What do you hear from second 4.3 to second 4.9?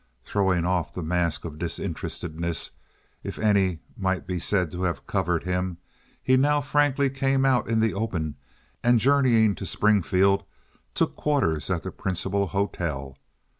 said to